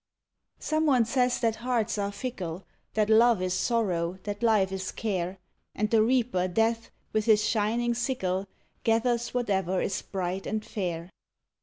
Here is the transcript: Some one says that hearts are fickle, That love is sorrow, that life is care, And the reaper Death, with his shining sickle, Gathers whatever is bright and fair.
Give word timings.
Some 0.57 0.87
one 0.87 1.05
says 1.05 1.39
that 1.41 1.57
hearts 1.57 1.99
are 1.99 2.11
fickle, 2.11 2.65
That 2.95 3.07
love 3.07 3.39
is 3.39 3.53
sorrow, 3.53 4.17
that 4.23 4.41
life 4.41 4.71
is 4.71 4.91
care, 4.91 5.37
And 5.75 5.91
the 5.91 6.01
reaper 6.01 6.47
Death, 6.47 6.89
with 7.13 7.25
his 7.25 7.45
shining 7.45 7.93
sickle, 7.93 8.47
Gathers 8.83 9.35
whatever 9.35 9.79
is 9.79 10.01
bright 10.01 10.47
and 10.47 10.65
fair. 10.65 11.11